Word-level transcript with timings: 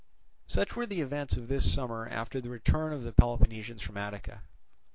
Such 0.47 0.75
were 0.75 0.87
the 0.87 1.01
events 1.01 1.37
of 1.37 1.47
this 1.47 1.71
summer 1.71 2.07
after 2.09 2.41
the 2.41 2.49
return 2.49 2.91
of 2.91 3.03
the 3.03 3.13
Peloponnesians 3.13 3.83
from 3.83 3.97
Attica. 3.97 4.41